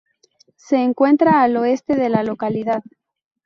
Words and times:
Se 0.55 0.77
encuentra 0.77 1.43
al 1.43 1.57
oeste 1.57 1.95
de 1.95 2.09
la 2.09 2.23
localidad. 2.23 2.81